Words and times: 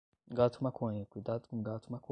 Gato 0.31 0.63
maconha 0.63 1.05
cuidado 1.05 1.47
com 1.47 1.59
o 1.59 1.61
gato 1.61 1.91
maconha 1.91 2.09